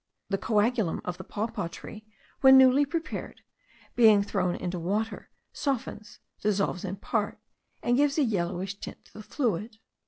The 0.29 0.39
coagulum 0.39 1.01
of 1.05 1.19
the 1.19 1.23
papaw 1.23 1.67
tree, 1.67 2.07
when 2.39 2.57
newly 2.57 2.85
prepared, 2.85 3.41
being 3.95 4.23
thrown 4.23 4.55
into 4.55 4.79
water, 4.79 5.29
softens, 5.53 6.17
dissolves 6.41 6.83
in 6.83 6.95
part, 6.95 7.37
and 7.83 7.97
gives 7.97 8.17
a 8.17 8.23
yellowish 8.23 8.79
tint 8.79 9.05
to 9.05 9.13
the 9.13 9.21
fluid. 9.21 9.77